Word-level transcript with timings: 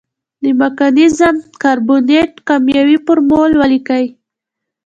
د 0.43 0.45
مګنیزیم 0.59 1.37
کاربونیټ 1.61 2.31
کیمیاوي 2.47 2.97
فورمول 3.05 3.51
ولیکئ. 3.61 4.05